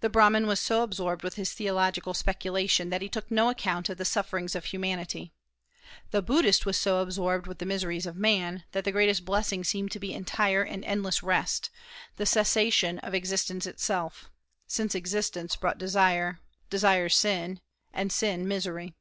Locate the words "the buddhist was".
6.10-6.76